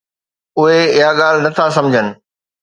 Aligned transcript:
اُھي 0.57 0.79
اھا 1.03 1.09
ڳالھھ 1.19 1.39
نٿا 1.45 1.65
سمجھن. 1.77 2.07